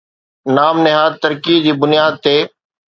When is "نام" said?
0.55-0.75